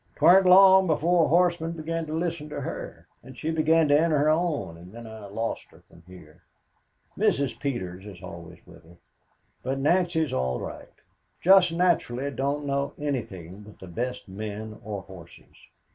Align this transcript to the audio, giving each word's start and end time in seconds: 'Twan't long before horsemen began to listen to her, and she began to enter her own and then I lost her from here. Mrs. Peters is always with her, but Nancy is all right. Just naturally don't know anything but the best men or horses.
'Twan't 0.15 0.47
long 0.47 0.87
before 0.87 1.29
horsemen 1.29 1.73
began 1.73 2.07
to 2.07 2.13
listen 2.13 2.49
to 2.49 2.61
her, 2.61 3.05
and 3.21 3.37
she 3.37 3.51
began 3.51 3.87
to 3.87 3.95
enter 3.95 4.17
her 4.17 4.29
own 4.31 4.75
and 4.75 4.91
then 4.91 5.05
I 5.05 5.27
lost 5.27 5.67
her 5.69 5.83
from 5.87 6.01
here. 6.07 6.41
Mrs. 7.15 7.59
Peters 7.59 8.03
is 8.07 8.19
always 8.23 8.57
with 8.65 8.83
her, 8.83 8.97
but 9.61 9.77
Nancy 9.77 10.21
is 10.21 10.33
all 10.33 10.59
right. 10.59 10.89
Just 11.39 11.71
naturally 11.71 12.31
don't 12.31 12.65
know 12.65 12.93
anything 12.97 13.61
but 13.61 13.77
the 13.77 13.85
best 13.85 14.27
men 14.27 14.79
or 14.83 15.03
horses. 15.03 15.55